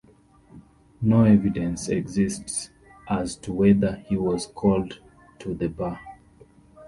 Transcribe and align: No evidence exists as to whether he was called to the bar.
No 0.99 1.25
evidence 1.25 1.87
exists 1.87 2.71
as 3.07 3.35
to 3.35 3.53
whether 3.53 3.97
he 4.07 4.17
was 4.17 4.47
called 4.47 4.99
to 5.37 5.53
the 5.53 5.69
bar. 5.69 5.99